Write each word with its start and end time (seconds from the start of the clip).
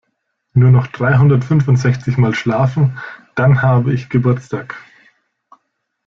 Nur 0.53 0.71
noch 0.71 0.87
dreihundertfünfundsechzig 0.87 2.17
mal 2.17 2.33
schlafen, 2.33 2.97
dann 3.35 3.61
habe 3.61 3.93
ich 3.93 4.09
Geburtstag! 4.09 4.81